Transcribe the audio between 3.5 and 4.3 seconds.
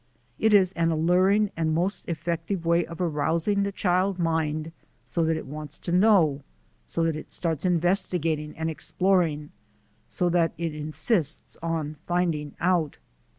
the child